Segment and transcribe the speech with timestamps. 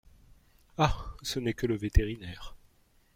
[0.79, 1.13] Ah!
[1.21, 2.55] ce n’est que le vétérinaire!…